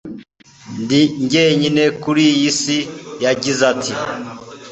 [0.83, 1.01] Ndi
[1.31, 2.77] jyenyine kuri iyi si
[3.25, 3.93] yagize ati